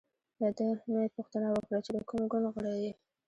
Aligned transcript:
له 0.41 0.49
ده 0.57 0.67
مې 0.91 1.11
پوښتنه 1.15 1.47
وکړه 1.51 1.79
چې 1.85 1.91
د 1.93 1.97
کوم 2.09 2.21
ګوند 2.31 2.47
غړی 2.53 2.75
یې. 2.83 2.91